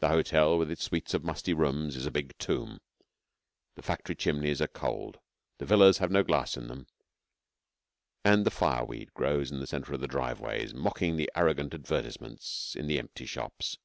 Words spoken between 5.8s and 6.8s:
have no glass in